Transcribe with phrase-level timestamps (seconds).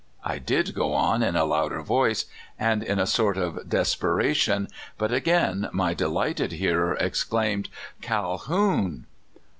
[0.25, 2.25] I did go on in a louder voice,
[2.57, 7.69] and in a sort of des peration; but again my delighted hearer exclaimed:
[8.01, 9.05] "Calhoun!